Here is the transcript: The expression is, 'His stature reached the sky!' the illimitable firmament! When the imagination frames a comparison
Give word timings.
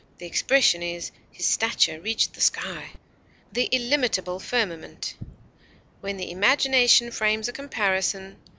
The 0.17 0.25
expression 0.25 0.81
is, 0.81 1.11
'His 1.29 1.45
stature 1.45 1.99
reached 2.01 2.33
the 2.33 2.41
sky!' 2.41 2.93
the 3.51 3.69
illimitable 3.71 4.39
firmament! 4.39 5.13
When 5.99 6.17
the 6.17 6.31
imagination 6.31 7.11
frames 7.11 7.47
a 7.47 7.53
comparison 7.53 8.37